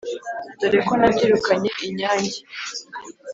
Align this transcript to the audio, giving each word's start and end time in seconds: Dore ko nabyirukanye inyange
Dore 0.59 0.79
ko 0.87 0.93
nabyirukanye 0.99 1.69
inyange 1.87 2.37